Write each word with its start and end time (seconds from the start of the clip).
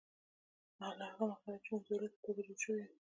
له 0.79 0.85
هغه 1.11 1.23
مهاله 1.29 1.53
چې 1.63 1.69
موږ 1.71 1.83
د 1.87 1.89
ولس 1.93 2.11
په 2.15 2.21
توګه 2.25 2.41
جوړ 2.47 2.57
شوي 2.63 2.81
یو 2.85 2.95